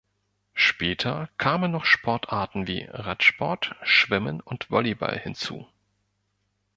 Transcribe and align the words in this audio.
Später 0.55 1.29
kamen 1.37 1.69
noch 1.69 1.85
Sportarten 1.85 2.65
wie 2.65 2.85
Radsport, 2.91 3.75
Schwimmen 3.83 4.41
und 4.41 4.71
Volleyball 4.71 5.19
hinzu. 5.19 5.67